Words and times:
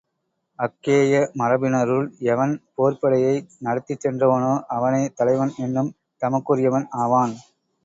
அக்கேய 0.59 1.19
மரபினருள் 1.39 2.07
எவன் 2.29 2.53
போர்ப் 2.75 2.99
படையை 3.01 3.35
நடத்திச் 3.59 4.03
சென்றவனோ, 4.05 4.53
அவனே 4.77 5.03
தலைவன் 5.13 5.55
என்னும் 5.59 5.93
தகுதிக்குரியவன் 6.21 6.89
ஆவான். 7.01 7.35